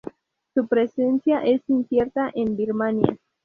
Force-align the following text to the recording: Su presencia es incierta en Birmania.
Su 0.55 0.65
presencia 0.67 1.43
es 1.43 1.61
incierta 1.69 2.31
en 2.33 2.57
Birmania. 2.57 3.19